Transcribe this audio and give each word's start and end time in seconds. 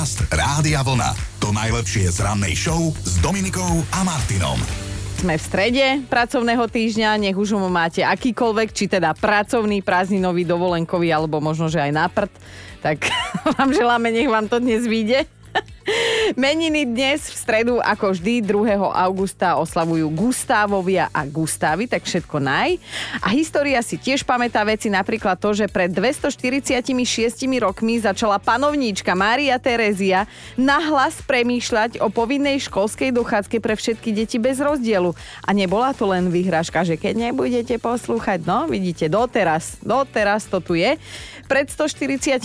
Podcast 0.00 0.32
Rádia 0.32 0.80
Vlna. 0.80 1.12
To 1.44 1.52
najlepšie 1.52 2.08
z 2.08 2.24
rannej 2.24 2.56
show 2.56 2.88
s 3.04 3.20
Dominikou 3.20 3.84
a 3.92 4.00
Martinom. 4.00 4.56
Sme 5.20 5.36
v 5.36 5.44
strede 5.44 6.00
pracovného 6.08 6.64
týždňa, 6.72 7.20
nech 7.20 7.36
už 7.36 7.60
mu 7.60 7.68
máte 7.68 8.00
akýkoľvek, 8.00 8.72
či 8.72 8.88
teda 8.88 9.12
pracovný, 9.12 9.84
prázdninový, 9.84 10.48
dovolenkový, 10.48 11.12
alebo 11.12 11.44
možno, 11.44 11.68
že 11.68 11.84
aj 11.84 11.92
na 11.92 12.08
prd, 12.08 12.32
tak 12.80 13.12
vám 13.60 13.76
želáme, 13.76 14.08
nech 14.08 14.24
vám 14.24 14.48
to 14.48 14.56
dnes 14.56 14.88
vyjde. 14.88 15.28
Meniny 16.38 16.86
dnes 16.86 17.26
v 17.26 17.36
stredu, 17.36 17.74
ako 17.82 18.14
vždy, 18.14 18.44
2. 18.44 18.78
augusta 18.78 19.58
oslavujú 19.58 20.06
Gustávovia 20.14 21.10
a 21.10 21.26
Gustávy, 21.26 21.90
tak 21.90 22.06
všetko 22.06 22.38
naj. 22.38 22.78
A 23.24 23.32
história 23.34 23.80
si 23.82 23.98
tiež 23.98 24.22
pamätá 24.22 24.62
veci, 24.62 24.92
napríklad 24.92 25.40
to, 25.40 25.56
že 25.56 25.66
pred 25.66 25.90
246 25.90 26.86
rokmi 27.58 27.98
začala 27.98 28.38
panovníčka 28.38 29.16
Mária 29.16 29.58
Terezia 29.58 30.28
nahlas 30.54 31.18
premýšľať 31.24 31.98
o 31.98 32.12
povinnej 32.12 32.62
školskej 32.62 33.10
dochádzke 33.10 33.58
pre 33.58 33.74
všetky 33.74 34.14
deti 34.14 34.38
bez 34.38 34.62
rozdielu. 34.62 35.16
A 35.42 35.50
nebola 35.50 35.90
to 35.96 36.06
len 36.06 36.30
vyhražka, 36.30 36.86
že 36.86 36.94
keď 37.00 37.32
nebudete 37.32 37.80
poslúchať, 37.80 38.44
no 38.46 38.70
vidíte, 38.70 39.10
doteraz, 39.10 39.80
doteraz 39.82 40.46
to 40.46 40.62
tu 40.62 40.78
je. 40.78 40.94
Pred 41.50 41.66
148 41.66 42.38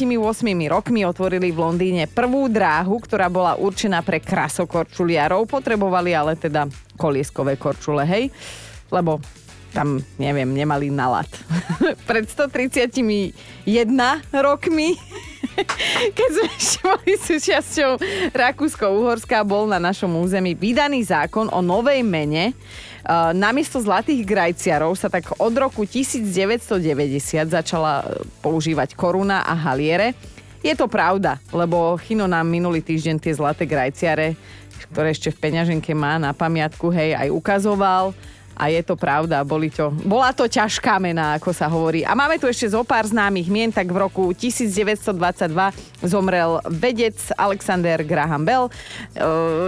rokmi 0.65 1.05
otvorili 1.05 1.53
v 1.53 1.61
Londýne 1.61 2.09
prvú 2.09 2.49
dráhu, 2.49 2.97
ktorá 2.97 3.24
bola 3.27 3.57
určená 3.59 4.01
pre 4.01 4.21
krasokorčuliarov. 4.21 5.49
Potrebovali 5.49 6.15
ale 6.15 6.37
teda 6.39 6.69
kolieskové 6.95 7.59
korčule, 7.59 8.05
hej? 8.07 8.31
Lebo 8.89 9.19
tam, 9.75 9.99
neviem, 10.15 10.47
nemali 10.55 10.87
nalad. 10.87 11.27
Pred 12.09 12.31
131 12.31 13.35
rokmi, 14.31 14.95
keď 16.17 16.29
sme 16.31 16.47
ešte 16.55 16.79
boli 16.79 17.13
súčasťou 17.19 17.91
Rakúsko-Uhorska, 18.31 19.43
bol 19.43 19.67
na 19.67 19.83
našom 19.83 20.15
území 20.15 20.55
vydaný 20.55 21.03
zákon 21.03 21.51
o 21.51 21.59
novej 21.59 22.07
mene, 22.07 22.55
namiesto 23.35 23.77
zlatých 23.77 24.25
grajciarov 24.25 24.97
sa 24.97 25.11
tak 25.13 25.37
od 25.37 25.53
roku 25.53 25.85
1990 25.85 26.81
začala 27.45 28.01
používať 28.41 28.97
koruna 28.97 29.45
a 29.45 29.53
haliere. 29.53 30.17
Je 30.65 30.73
to 30.73 30.89
pravda, 30.89 31.37
lebo 31.53 31.93
Chino 32.01 32.25
nám 32.25 32.49
minulý 32.49 32.81
týždeň 32.81 33.21
tie 33.21 33.37
zlaté 33.37 33.69
grajciare, 33.69 34.33
ktoré 34.89 35.13
ešte 35.13 35.29
v 35.29 35.37
peňaženke 35.37 35.93
má 35.93 36.17
na 36.17 36.33
pamiatku, 36.33 36.89
hej, 36.89 37.13
aj 37.13 37.29
ukazoval 37.29 38.17
a 38.55 38.71
je 38.71 38.81
to 38.81 38.95
pravda, 38.95 39.43
boli 39.43 39.67
to, 39.67 39.91
bola 40.07 40.31
to 40.31 40.47
ťažká 40.47 40.95
mena, 40.97 41.35
ako 41.35 41.51
sa 41.51 41.67
hovorí. 41.67 42.07
A 42.07 42.15
máme 42.15 42.39
tu 42.39 42.47
ešte 42.47 42.71
zo 42.71 42.87
pár 42.87 43.03
známych 43.03 43.51
mien, 43.51 43.67
tak 43.67 43.91
v 43.91 43.99
roku 43.99 44.31
1922 44.31 45.11
zomrel 45.99 46.63
vedec 46.71 47.19
Alexander 47.35 47.99
Graham 48.07 48.47
Bell. 48.47 48.65
E, 48.67 48.71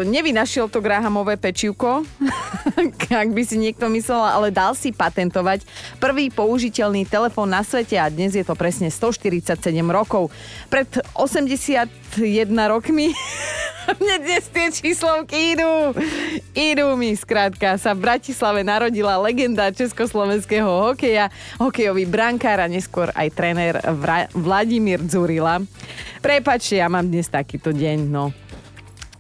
nevynašiel 0.07 0.71
to 0.71 0.79
Grahamové 0.79 1.35
pečivko, 1.35 2.07
ak 3.23 3.29
by 3.35 3.43
si 3.43 3.59
niekto 3.59 3.91
myslel, 3.91 4.23
ale 4.23 4.47
dal 4.55 4.71
si 4.71 4.95
patentovať 4.95 5.67
prvý 5.99 6.31
použiteľný 6.31 7.03
telefón 7.03 7.51
na 7.51 7.67
svete 7.67 7.99
a 7.99 8.07
dnes 8.07 8.39
je 8.39 8.45
to 8.47 8.55
presne 8.55 8.87
147 8.87 9.59
rokov. 9.91 10.31
Pred 10.71 11.03
81 11.11 11.91
rokmi 12.71 13.11
mne 13.95 14.15
dnes 14.19 14.43
tie 14.51 14.67
číslovky 14.67 15.55
idú. 15.55 15.95
Idú 16.51 16.99
mi, 16.99 17.15
skrátka. 17.15 17.79
Sa 17.79 17.95
v 17.95 18.03
Bratislave 18.03 18.65
narodila 18.67 19.15
legenda 19.21 19.71
československého 19.71 20.67
hokeja, 20.67 21.31
hokejový 21.55 22.03
brankár 22.03 22.59
a 22.59 22.67
neskôr 22.67 23.07
aj 23.15 23.27
tréner 23.31 23.79
Vladimír 24.35 24.99
Dzurila. 25.03 25.63
Prepačte, 26.19 26.81
ja 26.81 26.91
mám 26.91 27.07
dnes 27.07 27.31
takýto 27.31 27.71
deň, 27.71 27.97
no. 28.11 28.46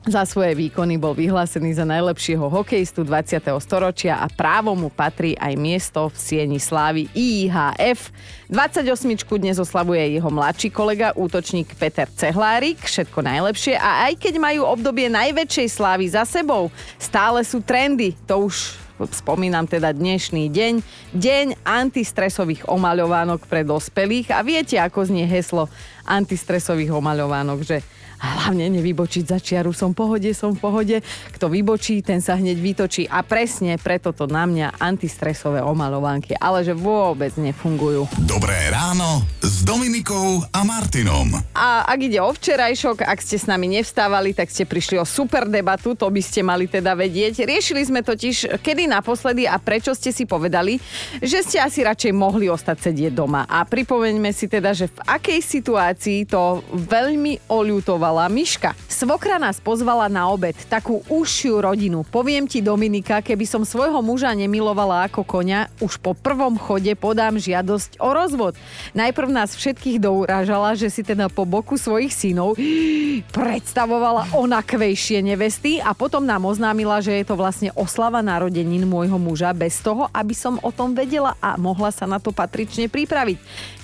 Za 0.07 0.23
svoje 0.23 0.55
výkony 0.55 0.95
bol 0.95 1.11
vyhlásený 1.11 1.75
za 1.75 1.83
najlepšieho 1.83 2.47
hokejistu 2.47 3.03
20. 3.03 3.43
storočia 3.59 4.23
a 4.23 4.31
právo 4.31 4.71
mu 4.71 4.87
patrí 4.87 5.35
aj 5.35 5.59
miesto 5.59 6.07
v 6.07 6.15
Sieni 6.15 6.63
Slávy 6.63 7.11
IHF. 7.11 8.15
28. 8.47 8.87
dnes 9.35 9.59
oslavuje 9.59 10.15
jeho 10.15 10.31
mladší 10.31 10.71
kolega, 10.71 11.11
útočník 11.11 11.75
Peter 11.75 12.07
Cehlárik. 12.07 12.79
Všetko 12.79 13.19
najlepšie 13.19 13.75
a 13.75 14.07
aj 14.07 14.15
keď 14.15 14.39
majú 14.39 14.63
obdobie 14.63 15.11
najväčšej 15.11 15.75
slávy 15.75 16.07
za 16.07 16.23
sebou, 16.23 16.71
stále 16.95 17.43
sú 17.43 17.59
trendy. 17.59 18.15
To 18.31 18.47
už 18.47 18.79
spomínam 19.11 19.67
teda 19.67 19.91
dnešný 19.91 20.47
deň, 20.47 20.73
deň 21.19 21.67
antistresových 21.67 22.63
omaľovánok 22.63 23.43
pre 23.43 23.67
dospelých 23.67 24.31
a 24.31 24.39
viete, 24.39 24.79
ako 24.79 25.03
znie 25.03 25.27
heslo 25.27 25.67
antistresových 26.07 26.95
omaľovánok, 26.95 27.59
že 27.59 27.83
hlavne 28.17 28.69
nevybočiť 28.73 29.23
za 29.23 29.37
čiaru, 29.37 29.71
som 29.71 29.93
v 29.93 30.03
pohode, 30.03 30.29
som 30.33 30.53
v 30.53 30.59
pohode. 30.59 30.97
Kto 31.33 31.47
vybočí, 31.47 32.01
ten 32.01 32.19
sa 32.19 32.35
hneď 32.37 32.57
vytočí 32.57 33.03
a 33.05 33.21
presne 33.21 33.77
preto 33.77 34.11
to 34.11 34.25
na 34.25 34.49
mňa 34.49 34.81
antistresové 34.81 35.61
omalovánky, 35.61 36.33
ale 36.37 36.65
že 36.65 36.73
vôbec 36.73 37.33
nefungujú. 37.37 38.09
Dobré 38.25 38.57
ráno 38.73 39.23
s 39.57 39.63
Dominikou 39.63 40.43
a 40.51 40.61
Martinom. 40.67 41.31
A 41.55 41.87
ak 41.87 41.99
ide 42.03 42.19
o 42.19 42.29
včerajšok, 42.35 43.07
ak 43.07 43.23
ste 43.23 43.39
s 43.39 43.47
nami 43.47 43.71
nevstávali, 43.79 44.35
tak 44.35 44.51
ste 44.51 44.67
prišli 44.67 44.99
o 44.99 45.05
super 45.07 45.47
debatu, 45.47 45.95
to 45.95 46.11
by 46.11 46.19
ste 46.19 46.43
mali 46.43 46.67
teda 46.67 46.91
vedieť. 46.93 47.47
Riešili 47.47 47.81
sme 47.87 48.03
totiž, 48.03 48.59
kedy 48.59 48.91
naposledy 48.91 49.47
a 49.47 49.55
prečo 49.55 49.95
ste 49.95 50.11
si 50.11 50.27
povedali, 50.27 50.83
že 51.23 51.47
ste 51.47 51.63
asi 51.63 51.81
radšej 51.87 52.11
mohli 52.11 52.51
ostať 52.51 52.91
sedieť 52.91 53.15
doma. 53.15 53.47
A 53.47 53.63
pripomeňme 53.63 54.35
si 54.35 54.51
teda, 54.51 54.75
že 54.75 54.91
v 54.91 54.99
akej 55.07 55.39
situácii 55.39 56.27
to 56.27 56.61
veľmi 56.75 57.47
oľutoval 57.47 58.17
pozvala 58.17 58.33
Miška. 58.33 58.73
Svokra 58.89 59.37
nás 59.37 59.61
pozvala 59.61 60.09
na 60.09 60.25
obed, 60.33 60.57
takú 60.65 61.05
užšiu 61.05 61.61
rodinu. 61.61 62.01
Poviem 62.01 62.49
ti, 62.49 62.65
Dominika, 62.65 63.21
keby 63.21 63.45
som 63.45 63.61
svojho 63.61 64.01
muža 64.01 64.33
nemilovala 64.33 65.05
ako 65.05 65.21
konia, 65.21 65.69
už 65.77 66.01
po 66.01 66.17
prvom 66.17 66.57
chode 66.57 66.89
podám 66.97 67.37
žiadosť 67.37 68.01
o 68.01 68.09
rozvod. 68.09 68.57
Najprv 68.97 69.29
nás 69.29 69.46
všetkých 69.53 70.01
dourážala, 70.01 70.73
že 70.73 70.91
si 70.91 71.05
teda 71.05 71.29
po 71.29 71.47
boku 71.47 71.77
svojich 71.79 72.11
synov 72.11 72.57
predstavovala 73.37 74.33
onakvejšie 74.35 75.23
nevesty 75.23 75.79
a 75.79 75.95
potom 75.95 76.25
nám 76.25 76.43
oznámila, 76.49 76.99
že 76.99 77.15
je 77.15 77.25
to 77.27 77.39
vlastne 77.39 77.69
oslava 77.77 78.19
narodenín 78.19 78.83
môjho 78.89 79.15
muža 79.15 79.53
bez 79.53 79.79
toho, 79.79 80.09
aby 80.11 80.33
som 80.33 80.59
o 80.65 80.73
tom 80.73 80.97
vedela 80.97 81.37
a 81.39 81.55
mohla 81.55 81.93
sa 81.93 82.09
na 82.09 82.17
to 82.17 82.33
patrične 82.33 82.89
pripraviť. 82.91 83.37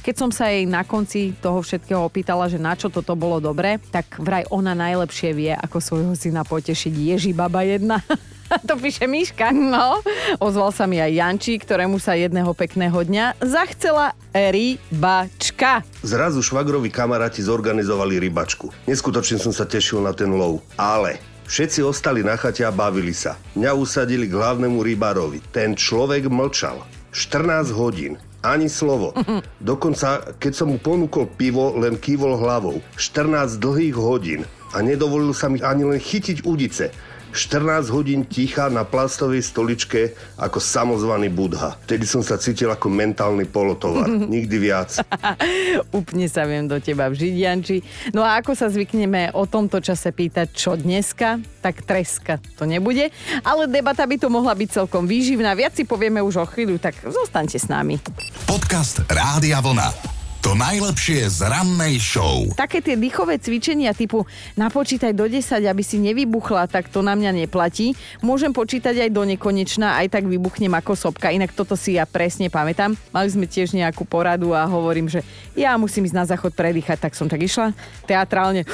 Keď 0.04 0.16
som 0.20 0.36
sa 0.36 0.52
jej 0.52 0.68
na 0.68 0.84
konci 0.84 1.32
toho 1.40 1.64
všetkého 1.64 2.04
opýtala, 2.04 2.52
že 2.52 2.60
na 2.60 2.76
čo 2.76 2.92
toto 2.92 3.16
bolo 3.16 3.40
dobré, 3.40 3.80
tak 3.94 4.20
vraj 4.20 4.44
ona 4.52 4.76
najlepšie 4.76 5.32
vie, 5.32 5.56
ako 5.56 5.80
svojho 5.80 6.14
syna 6.18 6.44
potešiť 6.44 6.92
Ježi 6.92 7.32
baba 7.32 7.64
jedna. 7.64 8.04
to 8.70 8.78
píše 8.78 9.06
Miška. 9.10 9.50
No, 9.52 10.02
ozval 10.38 10.70
sa 10.74 10.86
mi 10.86 11.02
aj 11.02 11.12
Jančí, 11.14 11.58
ktorému 11.58 11.98
sa 11.98 12.14
jedného 12.18 12.52
pekného 12.54 12.96
dňa 12.96 13.42
zachcela 13.42 14.14
rybačka. 14.34 15.86
Zrazu 16.06 16.42
švagrovi 16.42 16.90
kamaráti 16.94 17.42
zorganizovali 17.42 18.20
rybačku. 18.22 18.70
Neskutočne 18.90 19.42
som 19.42 19.54
sa 19.56 19.66
tešil 19.66 20.04
na 20.04 20.14
ten 20.14 20.32
lov. 20.34 20.62
Ale 20.78 21.20
Všetci 21.44 21.84
ostali 21.84 22.24
na 22.24 22.40
chate 22.40 22.64
a 22.64 22.72
bavili 22.72 23.12
sa. 23.12 23.36
Mňa 23.60 23.76
usadili 23.76 24.32
k 24.32 24.40
hlavnému 24.40 24.80
rybárovi. 24.80 25.44
Ten 25.52 25.76
človek 25.76 26.32
mlčal. 26.32 26.88
14 27.12 27.68
hodín. 27.76 28.16
Ani 28.40 28.72
slovo. 28.72 29.12
Dokonca, 29.60 30.40
keď 30.40 30.54
som 30.56 30.72
mu 30.72 30.80
ponúkol 30.80 31.28
pivo, 31.36 31.76
len 31.76 32.00
kývol 32.00 32.40
hlavou. 32.40 32.80
14 32.96 33.60
dlhých 33.60 33.96
hodín. 34.00 34.48
A 34.74 34.82
nedovolil 34.82 35.32
sa 35.38 35.48
mi 35.48 35.62
ani 35.62 35.86
len 35.86 36.02
chytiť 36.02 36.44
udice. 36.44 36.90
14 37.34 37.90
hodín 37.90 38.30
ticha 38.30 38.70
na 38.70 38.86
plastovej 38.86 39.42
stoličke 39.42 40.14
ako 40.38 40.62
samozvaný 40.62 41.34
budha. 41.34 41.82
Vtedy 41.90 42.06
som 42.06 42.22
sa 42.22 42.38
cítil 42.38 42.70
ako 42.70 42.94
mentálny 42.94 43.50
polotovar. 43.50 44.06
Nikdy 44.38 44.56
viac. 44.62 45.02
Úplne 45.98 46.30
sa 46.30 46.46
viem 46.46 46.70
do 46.70 46.78
teba 46.78 47.10
vžiť, 47.10 47.34
Janči. 47.34 47.82
No 48.14 48.22
a 48.22 48.38
ako 48.38 48.54
sa 48.54 48.70
zvykneme 48.70 49.34
o 49.34 49.50
tomto 49.50 49.82
čase 49.82 50.14
pýtať, 50.14 50.54
čo 50.54 50.78
dneska, 50.78 51.42
tak 51.66 51.82
treska 51.82 52.38
to 52.54 52.70
nebude. 52.70 53.10
Ale 53.42 53.66
debata 53.66 54.06
by 54.06 54.16
to 54.22 54.30
mohla 54.30 54.54
byť 54.54 54.86
celkom 54.86 55.10
výživná. 55.10 55.58
Viac 55.58 55.74
si 55.74 55.90
povieme 55.90 56.22
už 56.22 56.38
o 56.38 56.46
chvíľu, 56.46 56.78
tak 56.78 57.02
zostaňte 57.02 57.58
s 57.58 57.66
nami. 57.66 57.98
Podcast 58.46 59.02
Rádia 59.10 59.58
Vlna. 59.58 60.13
To 60.44 60.60
najlepšie 60.60 61.32
z 61.32 61.48
rannej 61.48 62.04
show. 62.04 62.44
Také 62.60 62.84
tie 62.84 63.00
dýchové 63.00 63.40
cvičenia 63.40 63.96
typu 63.96 64.28
napočítaj 64.60 65.16
do 65.16 65.24
10, 65.24 65.40
aby 65.64 65.80
si 65.80 65.96
nevybuchla, 66.04 66.68
tak 66.68 66.92
to 66.92 67.00
na 67.00 67.16
mňa 67.16 67.48
neplatí. 67.48 67.96
Môžem 68.20 68.52
počítať 68.52 69.08
aj 69.08 69.10
do 69.16 69.24
nekonečna, 69.24 70.04
aj 70.04 70.20
tak 70.20 70.28
vybuchnem 70.28 70.76
ako 70.76 71.00
sopka. 71.00 71.32
Inak 71.32 71.56
toto 71.56 71.80
si 71.80 71.96
ja 71.96 72.04
presne 72.04 72.52
pamätám. 72.52 72.92
Mali 73.16 73.32
sme 73.32 73.48
tiež 73.48 73.72
nejakú 73.72 74.04
poradu 74.04 74.52
a 74.52 74.68
hovorím, 74.68 75.08
že 75.08 75.24
ja 75.56 75.80
musím 75.80 76.12
ísť 76.12 76.18
na 76.20 76.28
záchod 76.28 76.52
predýchať, 76.60 77.08
tak 77.08 77.16
som 77.16 77.32
tak 77.32 77.40
išla 77.40 77.72
teatrálne 78.04 78.68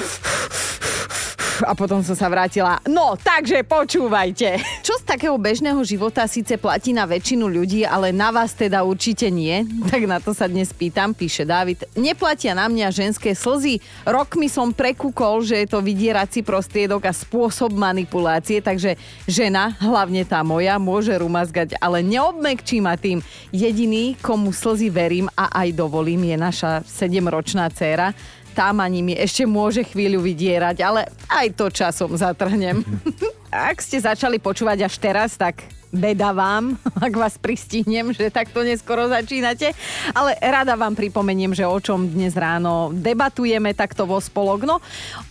a 1.64 1.74
potom 1.76 2.00
som 2.04 2.16
sa 2.16 2.32
vrátila. 2.32 2.80
No, 2.88 3.16
takže 3.20 3.64
počúvajte. 3.68 4.60
Čo 4.86 5.00
z 5.00 5.04
takého 5.04 5.36
bežného 5.36 5.80
života 5.84 6.24
síce 6.30 6.56
platí 6.56 6.96
na 6.96 7.04
väčšinu 7.04 7.48
ľudí, 7.48 7.84
ale 7.84 8.16
na 8.16 8.32
vás 8.32 8.56
teda 8.56 8.86
určite 8.86 9.28
nie? 9.28 9.66
Tak 9.90 10.02
na 10.06 10.18
to 10.24 10.32
sa 10.32 10.48
dnes 10.48 10.72
pýtam, 10.72 11.12
píše 11.12 11.44
David. 11.44 11.88
Neplatia 11.98 12.56
na 12.56 12.70
mňa 12.70 12.88
ženské 12.94 13.36
slzy. 13.36 13.82
Rokmi 14.08 14.48
som 14.48 14.72
prekúkol, 14.72 15.44
že 15.44 15.66
je 15.66 15.68
to 15.68 15.84
vydierací 15.84 16.46
prostriedok 16.46 17.10
a 17.10 17.14
spôsob 17.16 17.76
manipulácie, 17.76 18.64
takže 18.64 18.96
žena, 19.28 19.76
hlavne 19.82 20.24
tá 20.24 20.46
moja, 20.46 20.80
môže 20.80 21.12
rumazgať, 21.16 21.76
ale 21.82 22.06
neobmekčí 22.06 22.80
ma 22.80 22.96
tým. 22.96 23.20
Jediný, 23.50 24.16
komu 24.22 24.52
slzy 24.54 24.88
verím 24.92 25.28
a 25.36 25.52
aj 25.66 25.76
dovolím, 25.76 26.30
je 26.30 26.38
naša 26.40 26.72
7-ročná 26.86 27.68
dcéra 27.72 28.14
tá 28.60 28.76
ma 28.76 28.92
nimi 28.92 29.16
ešte 29.16 29.48
môže 29.48 29.88
chvíľu 29.88 30.20
vydierať, 30.20 30.84
ale 30.84 31.08
aj 31.32 31.48
to 31.56 31.72
časom 31.72 32.12
zatrhnem. 32.20 32.84
Ak 33.72 33.80
ste 33.80 34.04
začali 34.04 34.36
počúvať 34.36 34.86
až 34.86 35.00
teraz, 35.00 35.40
tak 35.40 35.64
beda 35.90 36.38
vám, 36.38 36.78
ak 37.10 37.14
vás 37.18 37.42
pristihnem, 37.42 38.14
že 38.14 38.30
takto 38.30 38.62
neskoro 38.62 39.10
začínate. 39.10 39.74
Ale 40.14 40.38
rada 40.38 40.78
vám 40.78 40.94
pripomeniem, 40.94 41.58
že 41.58 41.66
o 41.66 41.74
čom 41.82 42.06
dnes 42.06 42.38
ráno 42.38 42.94
debatujeme 42.94 43.74
takto 43.74 44.06
vo 44.06 44.22
spolok. 44.22 44.70
No, 44.70 44.78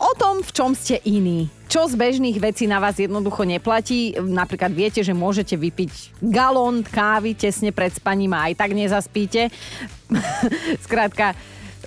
o 0.03 0.11
tom, 0.19 0.43
v 0.43 0.51
čom 0.51 0.75
ste 0.75 0.99
iní. 1.07 1.47
Čo 1.71 1.87
z 1.87 1.95
bežných 1.95 2.43
vecí 2.43 2.67
na 2.67 2.83
vás 2.83 2.99
jednoducho 2.99 3.47
neplatí? 3.47 4.19
Napríklad 4.19 4.75
viete, 4.75 5.07
že 5.07 5.15
môžete 5.15 5.55
vypiť 5.55 6.19
galón 6.19 6.83
kávy 6.83 7.39
tesne 7.39 7.71
pred 7.71 7.95
spaním 7.95 8.35
a 8.35 8.51
aj 8.51 8.59
tak 8.59 8.75
nezaspíte. 8.75 9.55
Skrátka, 10.89 11.39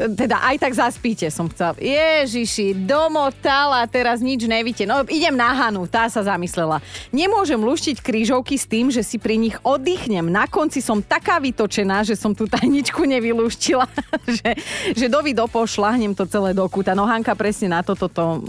teda 0.10 0.42
aj 0.42 0.56
tak 0.58 0.74
zaspíte, 0.74 1.30
som 1.30 1.46
chcel. 1.52 1.78
Ježiši, 1.78 2.74
domotala, 2.74 3.86
teraz 3.86 4.18
nič 4.18 4.50
nevíte. 4.50 4.90
No 4.90 5.06
idem 5.06 5.38
na 5.38 5.54
Hanu, 5.54 5.86
tá 5.86 6.10
sa 6.10 6.26
zamyslela. 6.26 6.82
Nemôžem 7.14 7.60
luštiť 7.62 8.02
krížovky 8.02 8.58
s 8.58 8.66
tým, 8.66 8.90
že 8.90 9.06
si 9.06 9.22
pri 9.22 9.38
nich 9.38 9.54
oddychnem. 9.62 10.26
Na 10.26 10.50
konci 10.50 10.82
som 10.82 11.06
taká 11.06 11.38
vytočená, 11.38 12.02
že 12.02 12.18
som 12.18 12.34
tú 12.34 12.50
tajničku 12.50 13.06
nevyluštila, 13.06 13.86
že, 14.42 14.50
že 14.98 15.06
dovi 15.06 15.38
dopošľahnem 15.38 16.18
to 16.18 16.26
celé 16.26 16.58
do 16.58 16.66
kúta. 16.66 16.98
No 16.98 17.06
Hanka 17.06 17.38
presne 17.38 17.70
na 17.70 17.86
toto 17.86 18.10
to 18.10 18.42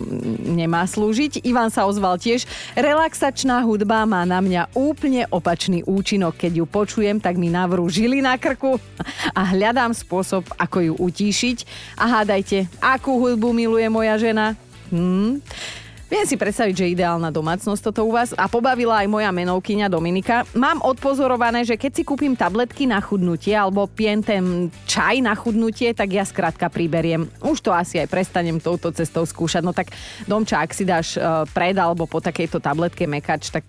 nemá 0.49 0.89
slúžiť. 0.89 1.45
Ivan 1.45 1.69
sa 1.69 1.85
ozval 1.85 2.17
tiež. 2.17 2.49
Relaxačná 2.73 3.61
hudba 3.61 4.09
má 4.09 4.25
na 4.25 4.41
mňa 4.41 4.73
úplne 4.73 5.29
opačný 5.29 5.85
účinok. 5.85 6.41
Keď 6.41 6.53
ju 6.63 6.65
počujem, 6.65 7.21
tak 7.21 7.37
mi 7.37 7.53
navrú 7.53 7.85
žily 7.93 8.25
na 8.25 8.41
krku 8.41 8.81
a 9.39 9.41
hľadám 9.53 9.93
spôsob, 9.93 10.49
ako 10.57 10.79
ju 10.81 10.95
utíšiť 10.97 11.42
tešiť. 11.43 11.59
A 11.99 12.05
hádajte, 12.07 12.71
akú 12.79 13.19
hudbu 13.19 13.51
miluje 13.51 13.91
moja 13.91 14.15
žena? 14.15 14.55
Hmm. 14.95 15.43
Viem 16.13 16.29
si 16.29 16.37
predstaviť, 16.37 16.77
že 16.77 16.93
ideálna 16.93 17.33
domácnosť 17.33 17.89
toto 17.89 18.05
u 18.05 18.13
vás 18.13 18.37
a 18.37 18.45
pobavila 18.45 19.01
aj 19.01 19.09
moja 19.09 19.33
menovkyňa 19.33 19.89
Dominika. 19.89 20.45
Mám 20.53 20.85
odpozorované, 20.85 21.65
že 21.65 21.81
keď 21.81 21.93
si 21.97 22.03
kúpim 22.05 22.37
tabletky 22.37 22.85
na 22.85 23.01
chudnutie 23.01 23.57
alebo 23.57 23.89
pijem 23.89 24.21
ten 24.21 24.69
čaj 24.85 25.25
na 25.25 25.33
chudnutie, 25.33 25.97
tak 25.97 26.13
ja 26.13 26.29
skrátka 26.29 26.69
priberiem. 26.69 27.33
Už 27.41 27.65
to 27.65 27.73
asi 27.73 27.97
aj 27.97 28.13
prestanem 28.13 28.61
touto 28.61 28.93
cestou 28.93 29.25
skúšať. 29.25 29.65
No 29.65 29.73
tak 29.73 29.89
Domča, 30.29 30.61
ak 30.61 30.77
si 30.77 30.85
dáš 30.85 31.17
uh, 31.17 31.49
pred 31.49 31.81
alebo 31.81 32.05
po 32.05 32.21
takejto 32.21 32.61
tabletke 32.61 33.09
mekač, 33.09 33.49
tak 33.49 33.65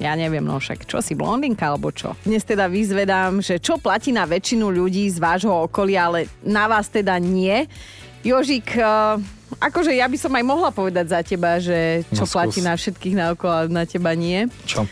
ja 0.00 0.16
neviem, 0.16 0.40
no 0.40 0.56
však 0.56 0.88
čo 0.88 1.04
si 1.04 1.12
blondinka 1.12 1.68
alebo 1.68 1.92
čo? 1.92 2.16
Dnes 2.24 2.40
teda 2.40 2.72
vyzvedám, 2.72 3.44
že 3.44 3.60
čo 3.60 3.76
platí 3.76 4.16
na 4.16 4.24
väčšinu 4.24 4.72
ľudí 4.72 5.04
z 5.12 5.20
vášho 5.20 5.68
okolia, 5.68 6.08
ale 6.08 6.24
na 6.40 6.64
vás 6.64 6.88
teda 6.88 7.20
nie. 7.20 7.68
Jožik, 8.24 8.80
uh, 8.80 9.20
akože 9.60 9.92
ja 9.92 10.08
by 10.08 10.16
som 10.16 10.32
aj 10.32 10.44
mohla 10.44 10.72
povedať 10.72 11.06
za 11.12 11.20
teba, 11.20 11.60
že 11.60 12.08
čo 12.16 12.24
no, 12.24 12.32
platí 12.32 12.64
na 12.64 12.72
všetkých 12.72 13.14
na 13.16 13.26
okolo, 13.36 13.68
na 13.68 13.84
teba 13.84 14.16
nie. 14.16 14.48
Čo? 14.64 14.88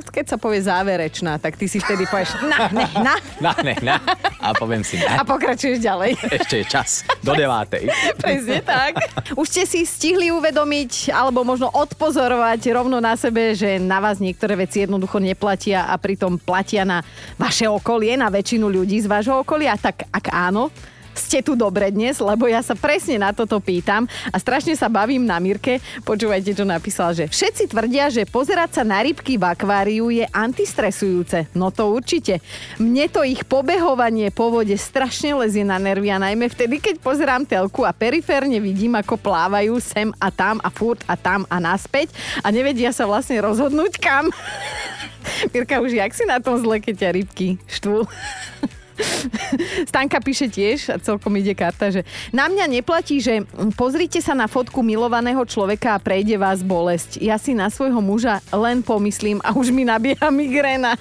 Keď 0.00 0.24
sa 0.32 0.36
povie 0.40 0.64
záverečná, 0.64 1.36
tak 1.36 1.60
ty 1.60 1.68
si 1.68 1.76
vtedy 1.76 2.08
povieš 2.08 2.40
na, 2.48 2.58
ne, 2.72 2.86
na. 2.96 3.14
Na, 3.42 3.52
ne, 3.60 3.74
na. 3.84 3.96
A 4.40 4.56
poviem 4.56 4.80
si 4.80 4.96
na. 4.96 5.20
A 5.20 5.26
pokračuješ 5.26 5.82
ďalej. 5.84 6.16
Ešte 6.40 6.54
je 6.62 6.66
čas. 6.66 7.04
Do 7.20 7.36
devátej. 7.36 7.92
Presne 8.24 8.64
tak. 8.64 8.96
Už 9.36 9.46
ste 9.46 9.68
si 9.68 9.84
stihli 9.84 10.32
uvedomiť, 10.32 11.12
alebo 11.12 11.44
možno 11.44 11.68
odpozorovať 11.68 12.60
rovno 12.72 13.02
na 13.02 13.18
sebe, 13.18 13.52
že 13.52 13.76
na 13.76 14.00
vás 14.00 14.22
niektoré 14.22 14.56
veci 14.56 14.82
jednoducho 14.86 15.20
neplatia 15.20 15.90
a 15.90 15.94
pritom 16.00 16.40
platia 16.40 16.88
na 16.88 17.04
vaše 17.36 17.68
okolie, 17.68 18.16
na 18.16 18.32
väčšinu 18.32 18.70
ľudí 18.70 19.02
z 19.02 19.10
vášho 19.10 19.44
okolia. 19.44 19.76
Tak 19.76 20.08
ak 20.08 20.32
áno, 20.32 20.72
ste 21.14 21.44
tu 21.44 21.56
dobre 21.56 21.92
dnes, 21.92 22.16
lebo 22.18 22.48
ja 22.48 22.60
sa 22.64 22.76
presne 22.76 23.20
na 23.20 23.30
toto 23.32 23.60
pýtam 23.60 24.08
a 24.32 24.36
strašne 24.36 24.76
sa 24.76 24.88
bavím 24.88 25.24
na 25.24 25.36
Mirke. 25.38 25.80
Počúvajte, 26.04 26.56
čo 26.56 26.64
napísal, 26.64 27.16
že 27.16 27.28
všetci 27.28 27.72
tvrdia, 27.72 28.08
že 28.08 28.28
pozerať 28.28 28.80
sa 28.80 28.82
na 28.84 29.00
rybky 29.00 29.36
v 29.36 29.44
akváriu 29.48 30.08
je 30.12 30.24
antistresujúce. 30.28 31.48
No 31.52 31.72
to 31.72 31.92
určite. 31.92 32.40
Mne 32.80 33.08
to 33.12 33.24
ich 33.24 33.44
pobehovanie 33.44 34.32
po 34.32 34.52
vode 34.52 34.74
strašne 34.76 35.36
lezie 35.36 35.64
na 35.64 35.76
nervy 35.76 36.08
a 36.12 36.20
najmä 36.20 36.48
vtedy, 36.48 36.80
keď 36.80 37.00
pozerám 37.00 37.44
telku 37.48 37.84
a 37.84 37.92
periférne 37.92 38.58
vidím, 38.58 38.96
ako 38.98 39.20
plávajú 39.20 39.78
sem 39.80 40.08
a 40.18 40.28
tam 40.32 40.60
a 40.64 40.68
furt 40.68 41.00
a 41.08 41.14
tam 41.16 41.44
a 41.48 41.56
naspäť 41.60 42.12
a 42.40 42.48
nevedia 42.50 42.90
sa 42.92 43.04
vlastne 43.04 43.40
rozhodnúť 43.40 44.00
kam. 44.00 44.28
Mirka, 45.52 45.80
už 45.80 45.94
jak 45.96 46.12
si 46.12 46.24
na 46.26 46.42
tom 46.42 46.58
zle, 46.58 46.82
keď 46.82 46.94
ťa 46.98 47.10
rybky 47.14 47.48
štvú? 47.70 48.04
Stanka 49.90 50.20
píše 50.20 50.48
tiež, 50.48 50.92
a 50.92 50.96
celkom 51.00 51.32
ide 51.38 51.54
karta, 51.56 51.88
že 51.88 52.02
na 52.34 52.48
mňa 52.48 52.66
neplatí, 52.68 53.20
že 53.22 53.44
pozrite 53.76 54.20
sa 54.20 54.36
na 54.36 54.50
fotku 54.50 54.80
milovaného 54.84 55.40
človeka 55.44 55.96
a 55.96 56.02
prejde 56.02 56.36
vás 56.36 56.60
bolesť. 56.60 57.20
Ja 57.20 57.36
si 57.36 57.56
na 57.56 57.68
svojho 57.68 58.00
muža 58.00 58.40
len 58.52 58.84
pomyslím 58.84 59.38
a 59.40 59.54
už 59.54 59.70
mi 59.70 59.86
nabieha 59.86 60.28
migréna. 60.28 60.96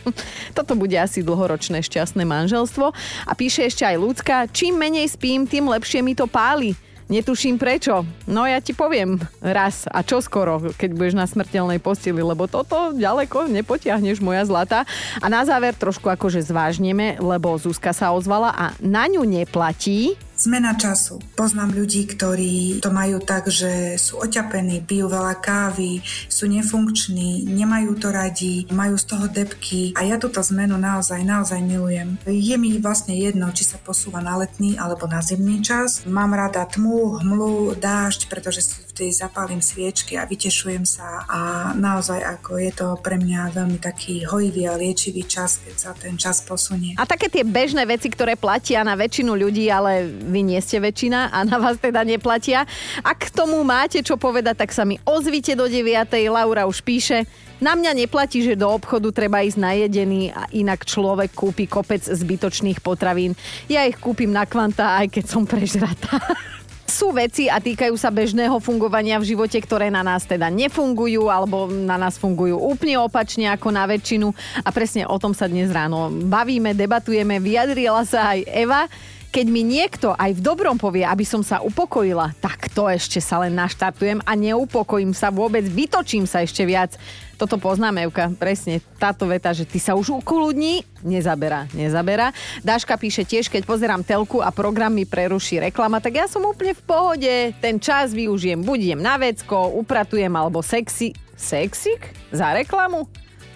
Toto 0.56 0.76
bude 0.76 0.96
asi 0.96 1.24
dlhoročné 1.26 1.82
šťastné 1.82 2.24
manželstvo. 2.28 2.94
A 3.26 3.32
píše 3.34 3.68
ešte 3.68 3.84
aj 3.88 3.98
ľudská, 3.98 4.38
čím 4.52 4.78
menej 4.78 5.08
spím, 5.12 5.48
tým 5.48 5.68
lepšie 5.68 6.04
mi 6.04 6.14
to 6.14 6.28
páli. 6.30 6.76
Netuším 7.12 7.60
prečo. 7.60 8.08
No 8.24 8.48
ja 8.48 8.64
ti 8.64 8.72
poviem 8.72 9.20
raz 9.44 9.84
a 9.92 10.00
čo 10.00 10.24
skoro, 10.24 10.72
keď 10.80 10.96
budeš 10.96 11.16
na 11.20 11.28
smrteľnej 11.28 11.84
posteli, 11.84 12.24
lebo 12.24 12.48
toto 12.48 12.96
ďaleko 12.96 13.52
nepotiahneš, 13.52 14.24
moja 14.24 14.48
zlata. 14.48 14.88
A 15.20 15.28
na 15.28 15.44
záver 15.44 15.76
trošku 15.76 16.08
akože 16.08 16.40
zvážneme, 16.40 17.20
lebo 17.20 17.60
Zuzka 17.60 17.92
sa 17.92 18.16
ozvala 18.16 18.56
a 18.56 18.72
na 18.80 19.12
ňu 19.12 19.28
neplatí, 19.28 20.16
Zmena 20.42 20.74
času. 20.74 21.22
Poznám 21.38 21.78
ľudí, 21.78 22.10
ktorí 22.10 22.82
to 22.82 22.90
majú 22.90 23.22
tak, 23.22 23.46
že 23.46 24.02
sú 24.02 24.18
oťapení, 24.18 24.82
pijú 24.82 25.06
veľa 25.06 25.38
kávy, 25.38 26.02
sú 26.26 26.50
nefunkční, 26.50 27.46
nemajú 27.46 27.94
to 28.02 28.10
radi, 28.10 28.66
majú 28.74 28.98
z 28.98 29.06
toho 29.06 29.30
depky 29.30 29.94
a 29.94 30.02
ja 30.02 30.18
túto 30.18 30.42
zmenu 30.42 30.82
naozaj, 30.82 31.22
naozaj 31.22 31.62
milujem. 31.62 32.18
Je 32.26 32.58
mi 32.58 32.74
vlastne 32.82 33.14
jedno, 33.14 33.54
či 33.54 33.70
sa 33.70 33.78
posúva 33.78 34.18
na 34.18 34.34
letný 34.42 34.82
alebo 34.82 35.06
na 35.06 35.22
zimný 35.22 35.62
čas. 35.62 36.10
Mám 36.10 36.34
rada 36.34 36.66
tmu, 36.66 37.22
hmlu, 37.22 37.78
dážď, 37.78 38.26
pretože 38.26 38.66
vtedy 39.02 39.18
zapálim 39.18 39.58
sviečky 39.66 40.14
a 40.14 40.30
vytešujem 40.30 40.86
sa 40.86 41.26
a 41.26 41.40
naozaj 41.74 42.22
ako 42.22 42.62
je 42.62 42.70
to 42.70 42.88
pre 43.02 43.18
mňa 43.18 43.50
veľmi 43.50 43.82
taký 43.82 44.30
hojivý 44.30 44.70
a 44.70 44.78
liečivý 44.78 45.26
čas, 45.26 45.58
keď 45.58 45.74
sa 45.74 45.92
ten 45.98 46.22
čas 46.22 46.46
posunie. 46.46 46.94
A 47.02 47.10
také 47.10 47.26
tie 47.26 47.42
bežné 47.42 47.82
veci, 47.90 48.14
ktoré 48.14 48.38
platia 48.38 48.86
na 48.86 48.94
väčšinu 48.94 49.34
ľudí, 49.34 49.74
ale 49.74 50.06
vy 50.06 50.46
nie 50.46 50.62
ste 50.62 50.78
väčšina 50.78 51.34
a 51.34 51.42
na 51.42 51.58
vás 51.58 51.82
teda 51.82 52.06
neplatia. 52.06 52.70
Ak 53.02 53.34
k 53.34 53.34
tomu 53.34 53.58
máte 53.66 54.06
čo 54.06 54.22
povedať, 54.22 54.62
tak 54.62 54.70
sa 54.70 54.86
mi 54.86 55.02
ozvite 55.02 55.58
do 55.58 55.66
9. 55.66 55.82
Laura 56.30 56.70
už 56.70 56.86
píše, 56.86 57.26
na 57.58 57.74
mňa 57.74 58.06
neplatí, 58.06 58.46
že 58.46 58.54
do 58.54 58.70
obchodu 58.70 59.10
treba 59.10 59.42
ísť 59.42 59.58
najedený 59.58 60.30
a 60.30 60.46
inak 60.54 60.86
človek 60.86 61.34
kúpi 61.34 61.66
kopec 61.66 62.06
zbytočných 62.06 62.86
potravín. 62.86 63.34
Ja 63.66 63.82
ich 63.90 63.98
kúpim 63.98 64.30
na 64.30 64.46
kvanta, 64.46 65.02
aj 65.02 65.10
keď 65.10 65.26
som 65.26 65.50
prežratá. 65.50 66.22
sú 66.92 67.16
veci 67.16 67.48
a 67.48 67.64
týkajú 67.64 67.96
sa 67.96 68.12
bežného 68.12 68.60
fungovania 68.60 69.16
v 69.16 69.32
živote, 69.32 69.56
ktoré 69.64 69.88
na 69.88 70.04
nás 70.04 70.28
teda 70.28 70.52
nefungujú 70.52 71.32
alebo 71.32 71.72
na 71.72 71.96
nás 71.96 72.20
fungujú 72.20 72.60
úplne 72.60 73.00
opačne 73.00 73.48
ako 73.48 73.72
na 73.72 73.88
väčšinu. 73.88 74.36
A 74.68 74.70
presne 74.76 75.08
o 75.08 75.16
tom 75.16 75.32
sa 75.32 75.48
dnes 75.48 75.72
ráno 75.72 76.12
bavíme, 76.12 76.76
debatujeme. 76.76 77.40
Vyjadrila 77.40 78.04
sa 78.04 78.36
aj 78.36 78.44
Eva. 78.52 78.92
Keď 79.32 79.48
mi 79.48 79.64
niekto 79.64 80.12
aj 80.12 80.36
v 80.36 80.44
dobrom 80.44 80.76
povie, 80.76 81.08
aby 81.08 81.24
som 81.24 81.40
sa 81.40 81.64
upokojila, 81.64 82.36
tak 82.44 82.68
to 82.76 82.92
ešte 82.92 83.24
sa 83.24 83.40
len 83.40 83.56
naštartujem 83.56 84.20
a 84.28 84.36
neupokojím 84.36 85.16
sa 85.16 85.32
vôbec, 85.32 85.64
vytočím 85.64 86.28
sa 86.28 86.44
ešte 86.44 86.68
viac. 86.68 87.00
Toto 87.40 87.56
poznáme, 87.56 88.04
Evka, 88.04 88.28
presne 88.36 88.84
táto 89.00 89.32
veta, 89.32 89.56
že 89.56 89.64
ty 89.64 89.80
sa 89.80 89.96
už 89.96 90.20
ukuludní, 90.20 90.84
nezaberá, 91.00 91.64
nezaberá. 91.72 92.36
Dáška 92.60 93.00
píše 93.00 93.24
tiež, 93.24 93.48
keď 93.48 93.64
pozerám 93.64 94.04
telku 94.04 94.44
a 94.44 94.52
program 94.52 94.92
mi 94.92 95.08
preruší 95.08 95.64
reklama, 95.64 96.04
tak 96.04 96.20
ja 96.20 96.28
som 96.28 96.44
úplne 96.44 96.76
v 96.76 96.84
pohode, 96.84 97.34
ten 97.64 97.80
čas 97.80 98.12
využijem, 98.12 98.60
budem 98.60 99.00
na 99.00 99.16
vecko, 99.16 99.72
upratujem 99.80 100.36
alebo 100.36 100.60
sexy. 100.60 101.16
Sexik? 101.40 102.12
Za 102.36 102.52
reklamu? 102.52 103.08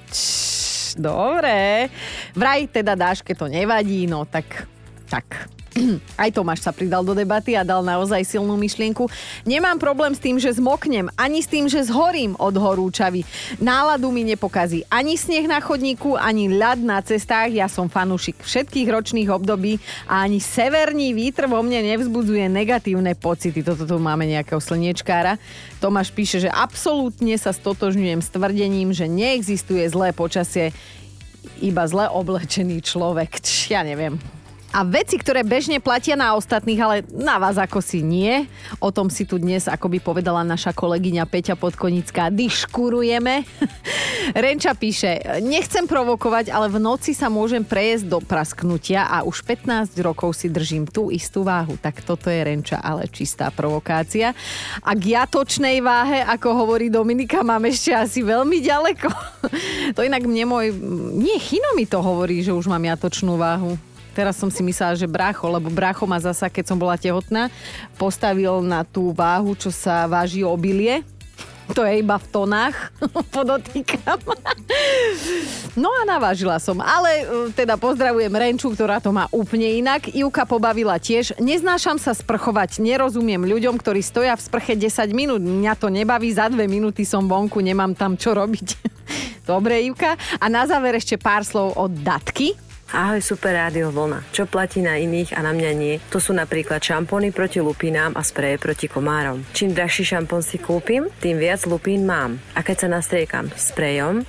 Čš, 0.08 1.04
dobre. 1.04 1.92
Vraj 2.32 2.64
teda 2.72 2.96
Dáške 2.96 3.36
to 3.36 3.52
nevadí, 3.52 4.08
no 4.08 4.24
tak 4.24 4.72
tak 5.06 5.48
Aj 6.22 6.32
Tomáš 6.32 6.64
sa 6.64 6.72
pridal 6.72 7.04
do 7.04 7.12
debaty 7.12 7.52
a 7.60 7.68
dal 7.68 7.84
naozaj 7.84 8.24
silnú 8.24 8.56
myšlienku. 8.56 9.12
Nemám 9.44 9.76
problém 9.76 10.16
s 10.16 10.24
tým, 10.24 10.40
že 10.40 10.56
zmoknem, 10.56 11.12
ani 11.20 11.44
s 11.44 11.52
tým, 11.52 11.68
že 11.68 11.84
zhorím 11.84 12.40
od 12.40 12.56
horúčavy. 12.56 13.28
Náladu 13.60 14.08
mi 14.08 14.24
nepokazí 14.24 14.88
ani 14.88 15.20
sneh 15.20 15.44
na 15.52 15.60
chodníku, 15.60 16.16
ani 16.16 16.48
ľad 16.56 16.80
na 16.80 17.04
cestách. 17.04 17.52
Ja 17.52 17.68
som 17.68 17.92
fanúšik 17.92 18.40
všetkých 18.40 18.88
ročných 18.88 19.28
období 19.28 19.76
a 20.08 20.24
ani 20.24 20.40
severní 20.40 21.12
vítr 21.12 21.52
vo 21.52 21.60
mne 21.60 21.84
nevzbudzuje 21.84 22.48
negatívne 22.48 23.12
pocity. 23.20 23.60
Toto 23.60 23.84
tu 23.84 24.00
máme 24.00 24.24
nejakého 24.24 24.64
slniečkára. 24.64 25.36
Tomáš 25.84 26.16
píše, 26.16 26.40
že 26.40 26.48
absolútne 26.48 27.36
sa 27.36 27.52
stotožňujem 27.52 28.24
s 28.24 28.32
tvrdením, 28.32 28.96
že 28.96 29.12
neexistuje 29.12 29.84
zlé 29.92 30.16
počasie, 30.16 30.72
iba 31.60 31.84
zle 31.88 32.08
oblečený 32.12 32.84
človek. 32.84 33.40
Č, 33.40 33.76
ja 33.76 33.84
neviem, 33.84 34.20
a 34.76 34.84
veci, 34.84 35.16
ktoré 35.16 35.48
bežne 35.48 35.80
platia 35.80 36.20
na 36.20 36.36
ostatných, 36.36 36.82
ale 36.84 36.96
na 37.16 37.40
vás 37.40 37.56
ako 37.56 37.80
si 37.80 38.04
nie. 38.04 38.44
O 38.84 38.92
tom 38.92 39.08
si 39.08 39.24
tu 39.24 39.40
dnes, 39.40 39.72
ako 39.72 39.88
by 39.88 40.04
povedala 40.04 40.44
naša 40.44 40.76
kolegyňa 40.76 41.24
Peťa 41.24 41.56
Podkonická, 41.56 42.28
diškurujeme. 42.28 43.48
Renča 44.44 44.76
píše, 44.76 45.40
nechcem 45.40 45.88
provokovať, 45.88 46.52
ale 46.52 46.68
v 46.68 46.84
noci 46.84 47.16
sa 47.16 47.32
môžem 47.32 47.64
prejsť 47.64 48.04
do 48.12 48.20
prasknutia 48.20 49.08
a 49.08 49.24
už 49.24 49.48
15 49.48 49.96
rokov 50.04 50.36
si 50.36 50.52
držím 50.52 50.92
tú 50.92 51.08
istú 51.08 51.48
váhu. 51.48 51.80
Tak 51.80 52.04
toto 52.04 52.28
je 52.28 52.44
Renča, 52.44 52.84
ale 52.84 53.08
čistá 53.08 53.56
provokácia. 53.56 54.36
A 54.84 54.92
k 54.92 55.16
jatočnej 55.16 55.80
váhe, 55.80 56.20
ako 56.28 56.52
hovorí 56.52 56.92
Dominika, 56.92 57.48
mám 57.48 57.64
ešte 57.64 57.96
asi 57.96 58.28
veľmi 58.28 58.60
ďaleko. 58.60 59.08
to 59.96 60.04
inak 60.04 60.28
mne 60.28 60.44
môj... 60.52 60.76
Nie, 61.16 61.40
Chino 61.40 61.72
mi 61.80 61.88
to 61.88 62.04
hovorí, 62.04 62.44
že 62.44 62.52
už 62.52 62.68
mám 62.68 62.84
jatočnú 62.84 63.40
váhu. 63.40 63.95
Teraz 64.16 64.40
som 64.40 64.48
si 64.48 64.64
myslela, 64.64 64.96
že 64.96 65.12
brácho, 65.12 65.44
lebo 65.52 65.68
brácho 65.68 66.08
ma 66.08 66.16
zasa, 66.24 66.48
keď 66.48 66.72
som 66.72 66.80
bola 66.80 66.96
tehotná, 66.96 67.52
postavil 68.00 68.64
na 68.64 68.88
tú 68.88 69.12
váhu, 69.12 69.52
čo 69.60 69.76
sa 69.76 70.08
váži 70.08 70.48
obilie. 70.48 71.04
To 71.74 71.82
je 71.82 72.06
iba 72.06 72.22
v 72.22 72.28
tonách, 72.30 72.94
podotýkam. 73.36 74.22
No 75.74 75.90
a 75.90 76.06
navážila 76.06 76.62
som. 76.62 76.78
Ale 76.78 77.26
e, 77.26 77.52
teda 77.58 77.74
pozdravujem 77.74 78.30
Renču, 78.30 78.70
ktorá 78.70 79.02
to 79.02 79.10
má 79.10 79.26
úplne 79.34 79.66
inak. 79.82 80.14
Ivka 80.14 80.46
pobavila 80.46 81.02
tiež. 81.02 81.34
Neznášam 81.42 81.98
sa 81.98 82.14
sprchovať. 82.14 82.86
Nerozumiem 82.86 83.42
ľuďom, 83.42 83.82
ktorí 83.82 84.06
stoja 84.06 84.38
v 84.38 84.46
sprche 84.46 84.78
10 84.78 85.10
minút. 85.18 85.42
Mňa 85.42 85.74
to 85.74 85.90
nebaví. 85.90 86.30
Za 86.30 86.54
dve 86.54 86.70
minúty 86.70 87.02
som 87.02 87.26
vonku, 87.26 87.58
nemám 87.66 87.98
tam 87.98 88.14
čo 88.14 88.38
robiť. 88.38 88.68
Dobre, 89.50 89.82
Ivka. 89.90 90.14
A 90.38 90.46
na 90.46 90.70
záver 90.70 91.02
ešte 91.02 91.18
pár 91.18 91.42
slov 91.42 91.74
od 91.82 91.92
Datky. 91.98 92.65
Ahoj, 92.96 93.20
super 93.20 93.52
rádio 93.60 93.92
vlna. 93.92 94.24
Čo 94.32 94.48
platí 94.48 94.80
na 94.80 94.96
iných 94.96 95.36
a 95.36 95.44
na 95.44 95.52
mňa 95.52 95.72
nie? 95.76 96.00
To 96.16 96.24
sú 96.24 96.32
napríklad 96.32 96.80
šampóny 96.80 97.36
proti 97.36 97.60
lupinám 97.60 98.16
a 98.16 98.24
spreje 98.24 98.56
proti 98.56 98.88
komárom. 98.88 99.44
Čím 99.52 99.76
drahší 99.76 100.08
šampón 100.08 100.40
si 100.40 100.56
kúpim, 100.56 101.12
tým 101.20 101.36
viac 101.36 101.68
lupín 101.68 102.08
mám. 102.08 102.40
A 102.56 102.64
keď 102.64 102.88
sa 102.88 102.96
nastriekam 102.96 103.52
sprejom, 103.52 104.24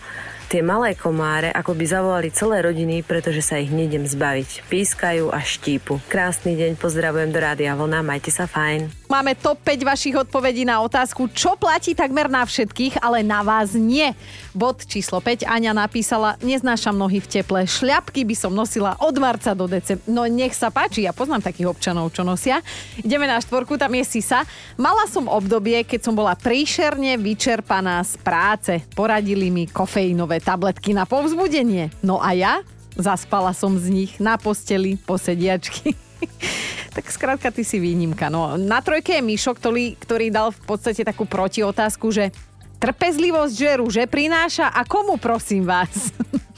Tie 0.46 0.62
malé 0.62 0.94
komáre 0.94 1.50
ako 1.50 1.74
by 1.74 1.84
zavolali 1.90 2.30
celé 2.30 2.62
rodiny, 2.62 3.02
pretože 3.02 3.42
sa 3.42 3.58
ich 3.58 3.74
nejdem 3.74 4.06
zbaviť. 4.06 4.70
Pískajú 4.70 5.34
a 5.34 5.42
štípu. 5.42 5.98
Krásny 6.06 6.54
deň, 6.54 6.78
pozdravujem 6.78 7.34
do 7.34 7.42
Rádia 7.42 7.74
Vlna, 7.74 8.06
majte 8.06 8.30
sa 8.30 8.46
fajn. 8.46 9.05
Máme 9.06 9.38
top 9.38 9.62
5 9.62 9.86
vašich 9.86 10.18
odpovedí 10.18 10.66
na 10.66 10.82
otázku, 10.82 11.30
čo 11.30 11.54
platí 11.54 11.94
takmer 11.94 12.26
na 12.26 12.42
všetkých, 12.42 12.98
ale 12.98 13.22
na 13.22 13.46
vás 13.46 13.70
nie. 13.78 14.10
Bod 14.50 14.82
číslo 14.82 15.22
5 15.22 15.46
Aňa 15.46 15.70
napísala, 15.70 16.34
neznášam 16.42 16.98
nohy 16.98 17.22
v 17.22 17.38
teple, 17.38 17.70
šľapky 17.70 18.26
by 18.26 18.34
som 18.34 18.50
nosila 18.50 18.98
od 18.98 19.14
marca 19.22 19.54
do 19.54 19.70
decembra. 19.70 20.02
No 20.10 20.26
nech 20.26 20.58
sa 20.58 20.74
páči, 20.74 21.06
ja 21.06 21.14
poznám 21.14 21.46
takých 21.46 21.70
občanov, 21.70 22.10
čo 22.10 22.26
nosia. 22.26 22.58
Ideme 22.98 23.30
na 23.30 23.38
štvorku, 23.38 23.78
tam 23.78 23.94
je 23.94 24.02
Sisa. 24.02 24.42
Mala 24.74 25.06
som 25.06 25.30
obdobie, 25.30 25.86
keď 25.86 26.10
som 26.10 26.14
bola 26.18 26.34
príšerne 26.34 27.14
vyčerpaná 27.14 28.02
z 28.02 28.18
práce. 28.26 28.72
Poradili 28.98 29.54
mi 29.54 29.70
kofeínové 29.70 30.18
nové 30.18 30.42
tabletky 30.42 30.90
na 30.90 31.06
povzbudenie. 31.06 31.94
No 32.02 32.18
a 32.18 32.34
ja? 32.34 32.66
Zaspala 32.98 33.54
som 33.54 33.78
z 33.78 33.86
nich 33.86 34.12
na 34.18 34.34
posteli 34.34 34.98
posediačky. 35.06 35.94
tak 36.96 37.12
skrátka, 37.12 37.52
ty 37.52 37.60
si 37.60 37.76
výnimka. 37.76 38.32
No, 38.32 38.56
na 38.56 38.80
trojke 38.80 39.20
je 39.20 39.20
Mišo, 39.20 39.52
ktorý, 39.52 40.00
ktorý 40.00 40.32
dal 40.32 40.48
v 40.48 40.60
podstate 40.64 41.04
takú 41.04 41.28
protiotázku, 41.28 42.08
že 42.08 42.32
trpezlivosť 42.80 43.52
že 43.52 43.70
rúže 43.76 44.04
prináša 44.08 44.72
a 44.72 44.80
komu 44.88 45.20
prosím 45.20 45.68
vás? 45.68 45.92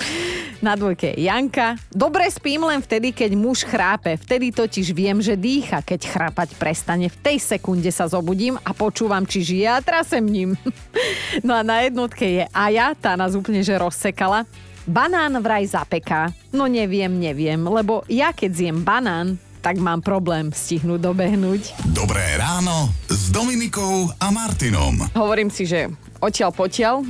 Na 0.67 0.75
dvojke 0.75 1.15
Janka. 1.15 1.79
Dobre 1.91 2.27
spím 2.31 2.67
len 2.67 2.83
vtedy, 2.83 3.15
keď 3.15 3.35
muž 3.39 3.63
chrápe. 3.63 4.19
Vtedy 4.19 4.51
totiž 4.51 4.91
viem, 4.91 5.23
že 5.23 5.39
dýcha. 5.39 5.83
Keď 5.83 6.01
chrápať 6.07 6.55
prestane, 6.59 7.07
v 7.07 7.19
tej 7.23 7.39
sekunde 7.39 7.91
sa 7.95 8.11
zobudím 8.11 8.59
a 8.63 8.71
počúvam, 8.75 9.23
či 9.23 9.43
žije 9.43 9.67
a 9.71 9.83
trasem 9.83 10.23
ním. 10.23 10.55
No 11.47 11.55
a 11.55 11.63
na 11.63 11.87
jednotke 11.87 12.27
je 12.27 12.45
Aja, 12.51 12.91
tá 12.99 13.15
nás 13.15 13.39
úplne 13.39 13.63
že 13.63 13.79
rozsekala. 13.79 14.43
Banán 14.89 15.39
vraj 15.39 15.63
zapeká. 15.69 16.35
No 16.51 16.67
neviem, 16.67 17.13
neviem, 17.15 17.61
lebo 17.63 18.03
ja 18.11 18.35
keď 18.35 18.51
zjem 18.59 18.79
banán, 18.83 19.39
tak 19.69 19.85
mám 19.85 20.01
problém 20.01 20.49
stihnúť 20.49 21.13
dobehnúť. 21.13 21.93
Dobré 21.93 22.25
ráno 22.41 22.89
s 23.05 23.29
Dominikou 23.29 24.09
a 24.17 24.33
Martinom. 24.33 24.97
Hovorím 25.13 25.53
si, 25.53 25.69
že 25.69 25.93
odtiaľ 26.25 26.57
potiaľ. 26.57 27.05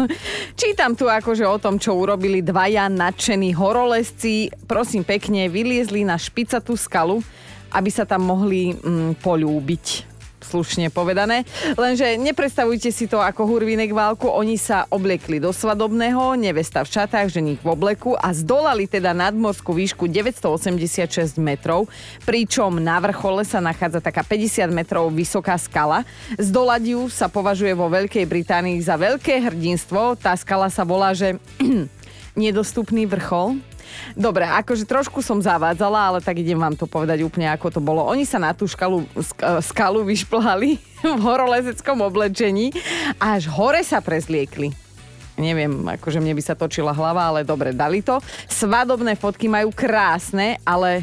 Čítam 0.60 0.92
tu 0.92 1.08
akože 1.08 1.48
o 1.48 1.56
tom, 1.56 1.80
čo 1.80 1.96
urobili 1.96 2.44
dvaja 2.44 2.92
nadšení 2.92 3.56
horolezci. 3.56 4.52
Prosím 4.68 5.08
pekne, 5.08 5.48
vyliezli 5.48 6.04
na 6.04 6.20
špicatú 6.20 6.76
skalu, 6.76 7.24
aby 7.72 7.88
sa 7.88 8.04
tam 8.04 8.28
mohli 8.28 8.76
mm, 8.76 9.16
polúbiť 9.24 10.11
slušne 10.52 10.92
povedané. 10.92 11.48
Lenže 11.80 12.20
nepredstavujte 12.20 12.92
si 12.92 13.08
to 13.08 13.24
ako 13.24 13.48
hurvinek 13.48 13.96
válku, 13.96 14.28
oni 14.28 14.60
sa 14.60 14.84
obliekli 14.92 15.40
do 15.40 15.48
svadobného, 15.48 16.36
nevesta 16.36 16.84
v 16.84 16.92
šatách, 16.92 17.32
ženík 17.32 17.64
v 17.64 17.72
obleku 17.72 18.12
a 18.12 18.36
zdolali 18.36 18.84
teda 18.84 19.16
nadmorskú 19.16 19.72
výšku 19.72 20.04
986 20.12 21.40
metrov, 21.40 21.88
pričom 22.28 22.76
na 22.76 23.00
vrchole 23.00 23.48
sa 23.48 23.64
nachádza 23.64 24.04
taká 24.04 24.20
50 24.20 24.68
metrov 24.68 25.08
vysoká 25.08 25.56
skala. 25.56 26.04
Zdolať 26.36 26.82
ju 26.92 27.00
sa 27.08 27.32
považuje 27.32 27.72
vo 27.72 27.88
Veľkej 27.88 28.28
Británii 28.28 28.76
za 28.84 29.00
veľké 29.00 29.48
hrdinstvo. 29.48 30.20
Tá 30.20 30.36
skala 30.36 30.68
sa 30.68 30.84
volá, 30.84 31.16
že 31.16 31.40
nedostupný 32.36 33.08
vrchol 33.08 33.56
Dobre, 34.14 34.44
akože 34.44 34.84
trošku 34.84 35.24
som 35.24 35.40
zavádzala, 35.40 35.98
ale 36.14 36.18
tak 36.20 36.40
idem 36.40 36.58
vám 36.58 36.76
to 36.76 36.84
povedať 36.84 37.24
úplne, 37.24 37.48
ako 37.48 37.68
to 37.68 37.80
bolo. 37.80 38.04
Oni 38.08 38.26
sa 38.26 38.36
na 38.36 38.52
tú 38.52 38.68
škalu, 38.68 39.04
skalu 39.64 40.04
vyšplhali 40.06 40.76
v 41.18 41.20
horolezeckom 41.22 42.04
oblečení 42.04 42.72
a 43.16 43.40
až 43.40 43.48
hore 43.48 43.80
sa 43.82 44.04
prezliekli. 44.04 44.72
Neviem, 45.40 45.72
akože 45.88 46.20
mne 46.20 46.36
by 46.36 46.42
sa 46.44 46.52
točila 46.52 46.92
hlava, 46.92 47.24
ale 47.32 47.40
dobre, 47.40 47.72
dali 47.72 48.04
to. 48.04 48.20
Svadobné 48.46 49.16
fotky 49.16 49.48
majú 49.48 49.72
krásne, 49.72 50.60
ale 50.62 51.02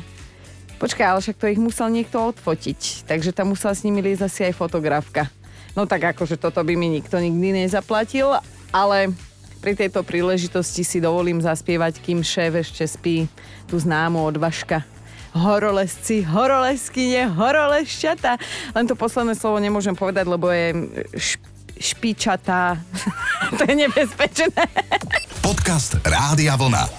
Počkaj, 0.80 1.08
ale 1.12 1.20
však 1.20 1.36
to 1.44 1.52
ich 1.52 1.60
musel 1.60 1.92
niekto 1.92 2.32
odfotiť, 2.32 3.04
takže 3.04 3.36
tam 3.36 3.52
musela 3.52 3.76
s 3.76 3.84
nimi 3.84 4.00
liezť 4.00 4.24
asi 4.24 4.42
aj 4.48 4.56
fotografka. 4.56 5.28
No 5.76 5.84
tak 5.84 6.16
akože 6.16 6.40
toto 6.40 6.64
by 6.64 6.72
mi 6.80 6.88
nikto 6.88 7.20
nikdy 7.20 7.68
nezaplatil, 7.68 8.40
ale 8.72 9.12
pri 9.60 9.76
tejto 9.76 10.02
príležitosti 10.08 10.88
si 10.88 11.04
dovolím 11.04 11.44
zaspievať, 11.44 12.00
kým 12.00 12.24
šéf 12.24 12.56
ešte 12.64 12.88
spí 12.88 13.28
tú 13.68 13.76
známu 13.76 14.24
od 14.24 14.40
Vaška. 14.40 14.88
Horolesci, 15.36 16.26
horoleskyne, 16.26 17.30
horolešťata. 17.30 18.40
Len 18.74 18.86
to 18.90 18.98
posledné 18.98 19.38
slovo 19.38 19.62
nemôžem 19.62 19.94
povedať, 19.94 20.26
lebo 20.26 20.50
je 20.50 20.74
šp- 21.14 21.46
špičatá. 21.78 22.82
to 23.60 23.62
je 23.68 23.76
nebezpečné. 23.78 24.64
Podcast 25.46 26.02
Rádia 26.02 26.58
Vlna. 26.58 26.90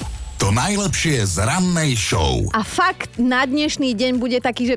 To 0.41 0.49
najlepšie 0.49 1.27
z 1.27 1.37
rannej 1.45 1.99
show. 1.99 2.45
A 2.57 2.65
fakt 2.65 3.21
na 3.21 3.45
dnešný 3.45 3.93
deň 3.93 4.13
bude 4.17 4.41
taký, 4.41 4.73
že 4.73 4.77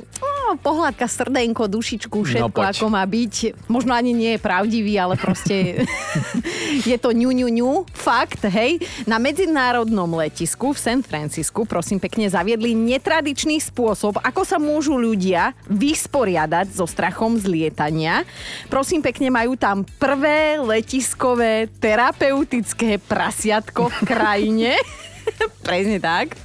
pohľadka, 0.58 1.06
srdenko, 1.06 1.70
dušičku, 1.70 2.18
no, 2.18 2.26
všetko 2.26 2.60
no, 2.60 2.70
ako 2.70 2.86
má 2.92 3.04
byť. 3.04 3.66
Možno 3.70 3.96
ani 3.96 4.12
nie 4.12 4.36
je 4.36 4.40
pravdivý, 4.42 4.94
ale 4.98 5.16
proste 5.20 5.86
je 6.90 6.98
to 7.00 7.14
ňu, 7.14 7.32
ňu, 7.32 7.50
ňu. 7.50 7.72
Fakt, 7.94 8.44
hej. 8.48 8.82
Na 9.10 9.18
medzinárodnom 9.18 10.10
letisku 10.18 10.74
v 10.74 10.80
San 10.80 11.00
Francisku, 11.02 11.64
prosím 11.64 11.98
pekne, 12.02 12.28
zaviedli 12.28 12.74
netradičný 12.74 13.62
spôsob, 13.62 14.20
ako 14.22 14.42
sa 14.44 14.58
môžu 14.60 14.98
ľudia 15.00 15.58
vysporiadať 15.70 16.74
so 16.74 16.86
strachom 16.90 17.38
z 17.40 17.46
lietania. 17.50 18.28
Prosím 18.68 19.02
pekne, 19.06 19.32
majú 19.32 19.56
tam 19.56 19.88
prvé 19.98 20.60
letiskové 20.60 21.72
terapeutické 21.80 23.00
prasiatko 23.02 23.90
v 23.90 24.00
krajine. 24.06 24.74
Presne 25.68 25.98
tak. 26.00 26.36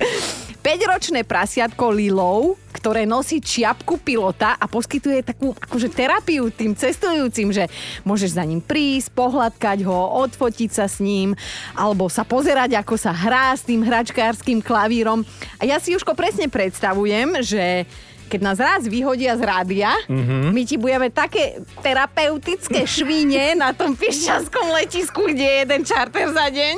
5-ročné 0.59 1.25
prasiatko 1.25 1.95
Lilov, 1.95 2.59
ktoré 2.79 3.03
nosí 3.03 3.43
čiapku 3.43 3.99
pilota 3.99 4.55
a 4.55 4.71
poskytuje 4.71 5.27
takú 5.27 5.51
akože 5.59 5.91
terapiu 5.91 6.55
tým 6.55 6.79
cestujúcim, 6.79 7.51
že 7.51 7.67
môžeš 8.07 8.39
za 8.39 8.47
ním 8.47 8.63
prísť, 8.63 9.11
pohľadkať 9.19 9.83
ho, 9.83 10.23
odfotiť 10.23 10.71
sa 10.71 10.87
s 10.87 11.03
ním, 11.03 11.35
alebo 11.75 12.07
sa 12.07 12.23
pozerať, 12.23 12.79
ako 12.79 12.95
sa 12.95 13.11
hrá 13.11 13.51
s 13.51 13.67
tým 13.67 13.83
hračkárským 13.83 14.63
klavírom. 14.63 15.27
A 15.59 15.67
ja 15.67 15.83
si 15.83 15.91
Južko 15.91 16.15
presne 16.15 16.47
predstavujem, 16.47 17.43
že 17.43 17.83
keď 18.29 18.41
nás 18.45 18.59
raz 18.61 18.85
vyhodia 18.85 19.35
z 19.41 19.43
rádia, 19.43 19.91
mm-hmm. 20.05 20.53
my 20.53 20.63
ti 20.69 20.77
budeme 20.77 21.09
také 21.09 21.65
terapeutické 21.81 22.85
švíne 22.85 23.53
na 23.65 23.73
tom 23.73 23.97
pišťanskom 23.97 24.69
letisku, 24.77 25.33
kde 25.33 25.45
je 25.45 25.57
jeden 25.65 25.83
čarter 25.89 26.29
za 26.29 26.47
deň. 26.53 26.75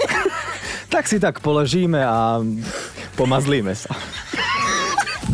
Tak 0.88 1.11
si 1.11 1.19
tak 1.19 1.42
poležíme 1.42 1.99
a 1.99 2.38
pomazlíme 3.19 3.75
sa. 3.75 3.90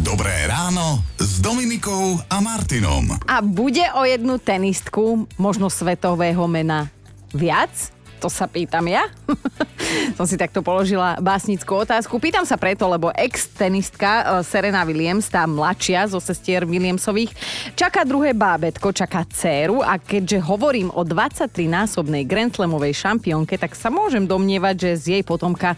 Dobré 0.07 0.47
ráno 0.47 1.03
s 1.19 1.43
Dominikou 1.43 2.23
a 2.31 2.39
Martinom. 2.39 3.19
A 3.27 3.43
bude 3.43 3.83
o 3.91 4.07
jednu 4.07 4.39
tenistku, 4.39 5.27
možno 5.35 5.67
svetového 5.67 6.47
mena, 6.47 6.87
viac? 7.35 7.91
To 8.23 8.31
sa 8.31 8.47
pýtam 8.47 8.87
ja. 8.87 9.11
Som 10.15 10.31
si 10.31 10.39
takto 10.39 10.63
položila 10.63 11.19
básnickú 11.19 11.83
otázku. 11.83 12.23
Pýtam 12.23 12.47
sa 12.47 12.55
preto, 12.55 12.87
lebo 12.87 13.11
ex-tenistka 13.19 14.23
e, 14.23 14.47
Serena 14.47 14.87
Williams, 14.87 15.27
tá 15.27 15.43
mladšia 15.43 16.07
zo 16.07 16.23
sestier 16.23 16.63
Williamsových, 16.63 17.35
čaká 17.75 18.07
druhé 18.07 18.31
bábetko, 18.31 18.95
čaká 18.95 19.27
dceru 19.27 19.83
a 19.83 19.99
keďže 19.99 20.39
hovorím 20.39 20.95
o 20.95 21.03
23-násobnej 21.03 22.23
Grand 22.31 22.55
Slamovej 22.55 22.95
šampiónke, 22.95 23.59
tak 23.59 23.75
sa 23.75 23.91
môžem 23.91 24.23
domnievať, 24.23 24.75
že 24.87 24.91
z 25.03 25.05
jej 25.19 25.23
potomka 25.27 25.75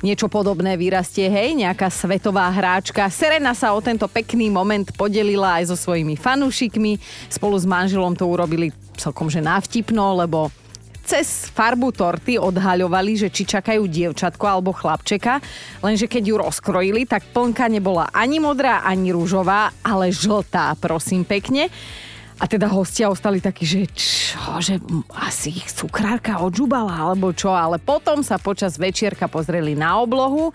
niečo 0.00 0.32
podobné 0.32 0.76
vyrastie, 0.80 1.28
hej, 1.28 1.56
nejaká 1.56 1.92
svetová 1.92 2.48
hráčka. 2.48 3.04
Serena 3.12 3.52
sa 3.52 3.76
o 3.76 3.80
tento 3.84 4.08
pekný 4.08 4.48
moment 4.48 4.88
podelila 4.96 5.60
aj 5.60 5.72
so 5.72 5.76
svojimi 5.76 6.16
fanúšikmi. 6.16 6.96
Spolu 7.28 7.56
s 7.60 7.68
manželom 7.68 8.16
to 8.16 8.24
urobili 8.24 8.72
celkom 8.96 9.28
že 9.28 9.44
návtipno, 9.44 10.16
lebo 10.16 10.48
cez 11.04 11.50
farbu 11.50 11.90
torty 11.90 12.38
odhaľovali, 12.38 13.18
že 13.18 13.28
či 13.34 13.42
čakajú 13.42 13.90
dievčatko 13.90 14.44
alebo 14.46 14.70
chlapčeka, 14.70 15.42
lenže 15.82 16.06
keď 16.06 16.22
ju 16.22 16.34
rozkrojili, 16.38 17.02
tak 17.02 17.26
plnka 17.34 17.66
nebola 17.66 18.06
ani 18.14 18.38
modrá, 18.38 18.86
ani 18.86 19.10
rúžová, 19.10 19.74
ale 19.82 20.14
žltá, 20.14 20.70
prosím 20.78 21.26
pekne. 21.26 21.66
A 22.40 22.48
teda 22.48 22.72
hostia 22.72 23.12
ostali 23.12 23.36
takí, 23.36 23.68
že 23.68 23.84
čo, 23.92 24.40
že 24.64 24.80
asi 25.12 25.52
ich 25.52 25.68
cukrárka 25.68 26.40
odžubala 26.40 27.12
alebo 27.12 27.36
čo, 27.36 27.52
ale 27.52 27.76
potom 27.76 28.24
sa 28.24 28.40
počas 28.40 28.80
večierka 28.80 29.28
pozreli 29.28 29.76
na 29.76 30.00
oblohu 30.00 30.48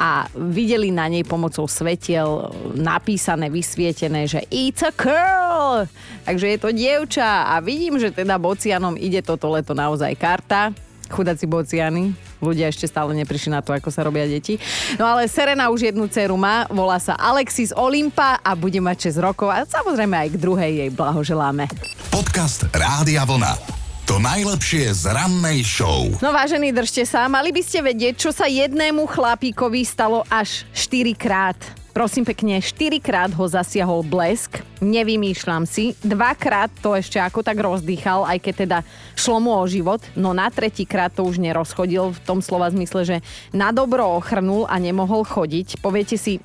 a 0.00 0.24
videli 0.32 0.88
na 0.88 1.04
nej 1.04 1.28
pomocou 1.28 1.68
svetiel 1.68 2.48
napísané, 2.72 3.52
vysvietené, 3.52 4.24
že 4.24 4.40
it's 4.48 4.80
a 4.80 4.94
girl. 4.94 5.84
Takže 6.24 6.46
je 6.48 6.58
to 6.64 6.70
dievča 6.72 7.52
a 7.52 7.60
vidím, 7.60 8.00
že 8.00 8.08
teda 8.08 8.40
bocianom 8.40 8.96
ide 8.96 9.20
toto 9.20 9.52
leto 9.52 9.76
naozaj 9.76 10.16
karta. 10.16 10.72
Chudáci 11.12 11.44
bociany. 11.44 12.27
Ľudia 12.38 12.70
ešte 12.70 12.86
stále 12.86 13.14
neprišli 13.18 13.50
na 13.50 13.60
to, 13.60 13.74
ako 13.74 13.90
sa 13.90 14.06
robia 14.06 14.24
deti. 14.24 14.56
No 14.96 15.06
ale 15.06 15.26
Serena 15.26 15.70
už 15.70 15.90
jednu 15.90 16.06
dceru 16.06 16.38
má, 16.38 16.66
volá 16.70 16.96
sa 17.02 17.18
Alexis 17.18 17.74
Olimpa 17.74 18.38
a 18.42 18.54
bude 18.54 18.78
mať 18.78 19.10
6 19.14 19.26
rokov 19.26 19.50
a 19.50 19.66
samozrejme 19.66 20.14
aj 20.14 20.28
k 20.34 20.40
druhej 20.40 20.72
jej 20.86 20.90
blahoželáme. 20.94 21.66
Podcast 22.08 22.66
Rádia 22.70 23.26
Vlna. 23.26 23.78
To 24.08 24.16
najlepšie 24.16 24.88
z 24.96 25.12
rannej 25.12 25.60
show. 25.60 26.08
No 26.24 26.32
vážení, 26.32 26.72
držte 26.72 27.04
sa. 27.04 27.28
Mali 27.28 27.52
by 27.52 27.60
ste 27.60 27.84
vedieť, 27.84 28.16
čo 28.16 28.30
sa 28.32 28.48
jednému 28.48 29.04
chlapíkovi 29.04 29.84
stalo 29.84 30.24
až 30.32 30.64
4 30.72 31.12
krát. 31.12 31.77
Prosím 31.96 32.22
pekne, 32.22 32.62
4 32.62 33.00
krát 33.02 33.32
ho 33.34 33.44
zasiahol 33.48 34.06
blesk, 34.06 34.62
nevymýšľam 34.78 35.66
si, 35.66 35.98
dvakrát 36.04 36.70
to 36.78 36.94
ešte 36.94 37.18
ako 37.18 37.42
tak 37.42 37.58
rozdýchal, 37.58 38.22
aj 38.22 38.38
keď 38.38 38.54
teda 38.54 38.78
šlo 39.18 39.42
mu 39.42 39.50
o 39.56 39.64
život, 39.66 39.98
no 40.14 40.30
na 40.30 40.46
tretí 40.52 40.86
krát 40.86 41.10
to 41.10 41.26
už 41.26 41.42
nerozchodil 41.42 42.14
v 42.14 42.22
tom 42.22 42.38
slova 42.38 42.70
zmysle, 42.70 43.02
že 43.02 43.16
na 43.50 43.74
dobro 43.74 44.06
ochrnul 44.14 44.68
a 44.70 44.78
nemohol 44.78 45.26
chodiť. 45.26 45.82
Poviete 45.82 46.14
si, 46.14 46.38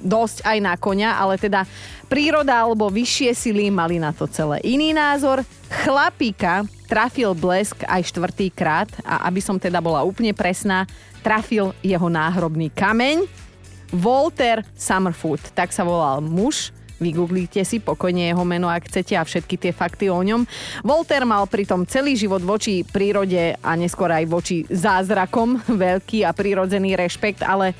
dosť 0.00 0.48
aj 0.48 0.58
na 0.64 0.74
konia, 0.80 1.16
ale 1.20 1.36
teda 1.36 1.68
príroda 2.08 2.64
alebo 2.64 2.88
vyššie 2.88 3.30
sily 3.36 3.68
mali 3.68 4.00
na 4.00 4.16
to 4.16 4.24
celé 4.24 4.58
iný 4.64 4.96
názor. 4.96 5.44
Chlapíka 5.68 6.64
trafil 6.88 7.36
blesk 7.36 7.84
aj 7.86 8.08
štvrtýkrát 8.10 8.88
a 9.04 9.28
aby 9.28 9.38
som 9.44 9.60
teda 9.60 9.78
bola 9.78 10.02
úplne 10.02 10.34
presná, 10.34 10.88
trafil 11.20 11.76
jeho 11.84 12.08
náhrobný 12.08 12.72
kameň. 12.72 13.49
Walter 13.90 14.62
Summerfoot, 14.78 15.54
tak 15.54 15.74
sa 15.74 15.82
volal 15.82 16.22
muž, 16.22 16.70
Vygooglite 17.00 17.64
si 17.64 17.80
pokojne 17.80 18.28
jeho 18.28 18.44
meno, 18.44 18.68
ak 18.68 18.92
chcete 18.92 19.16
a 19.16 19.24
všetky 19.24 19.56
tie 19.56 19.72
fakty 19.72 20.12
o 20.12 20.20
ňom. 20.20 20.44
Walter 20.84 21.24
mal 21.24 21.48
pritom 21.48 21.88
celý 21.88 22.12
život 22.12 22.44
voči 22.44 22.84
prírode 22.84 23.56
a 23.56 23.70
neskôr 23.72 24.12
aj 24.12 24.28
voči 24.28 24.68
zázrakom 24.68 25.64
veľký 25.80 26.28
a 26.28 26.36
prirodzený 26.36 27.00
rešpekt, 27.00 27.40
ale 27.40 27.72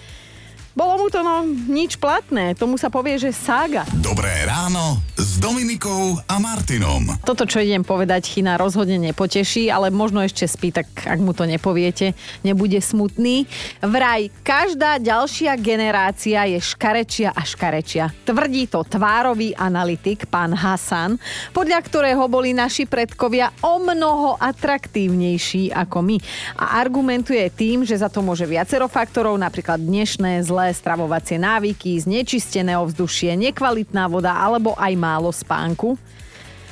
bolo 0.73 1.05
mu 1.05 1.07
to 1.13 1.21
no 1.21 1.45
nič 1.69 2.01
platné, 2.01 2.57
tomu 2.57 2.81
sa 2.81 2.89
povie, 2.89 3.21
že 3.21 3.37
sága. 3.37 3.85
Dobré 4.01 4.33
ráno 4.49 5.05
s 5.21 5.30
Dominikou 5.39 6.19
a 6.27 6.43
Martinom. 6.43 7.07
Toto, 7.23 7.47
čo 7.47 7.63
idem 7.63 7.87
povedať, 7.87 8.27
Chyna 8.27 8.59
rozhodne 8.59 8.99
nepoteší, 8.99 9.71
ale 9.71 9.95
možno 9.95 10.19
ešte 10.19 10.43
spí, 10.43 10.75
tak 10.75 10.91
ak 11.07 11.23
mu 11.23 11.31
to 11.31 11.47
nepoviete, 11.47 12.19
nebude 12.43 12.83
smutný. 12.83 13.47
Vraj, 13.79 14.27
každá 14.43 14.99
ďalšia 14.99 15.55
generácia 15.55 16.51
je 16.51 16.59
škarečia 16.59 17.31
a 17.31 17.47
škarečia. 17.47 18.11
Tvrdí 18.27 18.67
to 18.67 18.83
tvárový 18.83 19.55
analytik, 19.55 20.27
pán 20.27 20.51
Hasan, 20.51 21.15
podľa 21.55 21.79
ktorého 21.87 22.27
boli 22.27 22.51
naši 22.51 22.91
predkovia 22.91 23.55
o 23.63 23.79
mnoho 23.79 24.35
atraktívnejší 24.35 25.71
ako 25.71 25.99
my. 26.11 26.17
A 26.59 26.83
argumentuje 26.83 27.47
tým, 27.55 27.87
že 27.87 28.01
za 28.01 28.11
to 28.11 28.19
môže 28.19 28.49
viacero 28.51 28.91
faktorov, 28.91 29.39
napríklad 29.39 29.79
dnešné 29.79 30.43
zlé 30.43 30.75
stravovacie 30.75 31.39
návyky, 31.39 32.01
znečistené 32.03 32.75
ovzdušie, 32.81 33.39
nekvalitná 33.39 34.11
voda 34.11 34.33
alebo 34.35 34.73
aj 34.81 34.97
málo 34.97 35.20
spánku. 35.29 36.01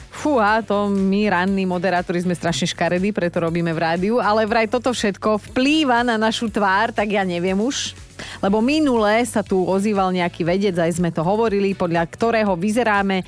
Fúha, 0.08 0.64
to 0.64 0.88
my 0.90 1.30
ranní 1.30 1.68
moderátori 1.68 2.18
sme 2.24 2.34
strašne 2.34 2.66
škaredí, 2.66 3.14
preto 3.14 3.38
robíme 3.38 3.70
v 3.70 3.78
rádiu, 3.78 4.14
ale 4.18 4.48
vraj 4.48 4.66
toto 4.66 4.90
všetko 4.90 5.52
vplýva 5.52 6.02
na 6.02 6.16
našu 6.18 6.50
tvár, 6.50 6.90
tak 6.90 7.12
ja 7.12 7.22
neviem 7.22 7.54
už. 7.54 7.94
Lebo 8.42 8.58
minule 8.58 9.22
sa 9.28 9.46
tu 9.46 9.62
ozýval 9.62 10.10
nejaký 10.10 10.42
vedec, 10.42 10.74
aj 10.74 10.98
sme 10.98 11.14
to 11.14 11.22
hovorili, 11.22 11.70
podľa 11.76 12.02
ktorého 12.10 12.58
vyzeráme 12.58 13.22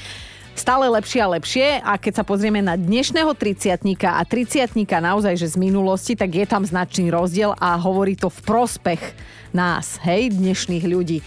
stále 0.59 0.90
lepšie 0.90 1.20
a 1.22 1.33
lepšie 1.38 1.66
a 1.78 1.94
keď 1.94 2.20
sa 2.20 2.24
pozrieme 2.26 2.59
na 2.59 2.74
dnešného 2.74 3.33
30 3.38 3.80
a 4.04 4.22
30 4.26 4.74
naozaj, 4.98 5.38
že 5.38 5.54
z 5.54 5.56
minulosti, 5.62 6.18
tak 6.18 6.35
je 6.35 6.46
tam 6.48 6.66
značný 6.66 7.06
rozdiel 7.09 7.54
a 7.54 7.78
hovorí 7.78 8.18
to 8.18 8.28
v 8.28 8.40
prospech 8.42 9.02
nás, 9.54 10.02
hej, 10.02 10.35
dnešných 10.35 10.85
ľudí. 10.85 11.22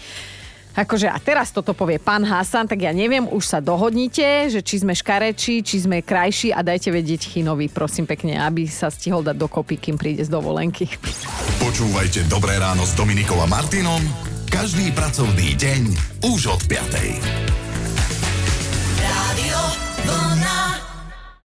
Akože 0.74 1.06
a 1.06 1.18
teraz 1.22 1.54
toto 1.54 1.70
povie 1.70 2.02
pán 2.02 2.26
Hasan, 2.26 2.66
tak 2.66 2.82
ja 2.82 2.90
neviem, 2.90 3.24
už 3.30 3.46
sa 3.46 3.58
dohodnite, 3.62 4.50
že 4.50 4.60
či 4.60 4.82
sme 4.82 4.90
škareči, 4.90 5.62
či 5.62 5.76
sme 5.86 6.02
krajší 6.02 6.50
a 6.50 6.66
dajte 6.66 6.90
vedieť 6.90 7.30
Chinovi, 7.30 7.70
prosím 7.70 8.10
pekne, 8.10 8.42
aby 8.42 8.66
sa 8.66 8.90
stihol 8.90 9.22
dať 9.22 9.38
dokopy, 9.38 9.78
kým 9.78 9.96
príde 9.96 10.26
z 10.26 10.30
dovolenky. 10.34 10.90
Počúvajte 11.62 12.26
Dobré 12.26 12.58
ráno 12.58 12.82
s 12.82 12.92
Dominikom 12.98 13.38
a 13.38 13.46
Martinom 13.46 14.02
každý 14.54 14.94
pracovný 14.94 15.58
deň 15.58 15.82
už 16.30 16.54
od 16.54 16.62
5. 16.70 16.94
Radio 16.94 17.24
Vlna. 17.50 17.63